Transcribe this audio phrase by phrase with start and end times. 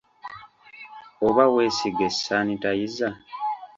[1.27, 3.07] Oba weesiige sanitayiza.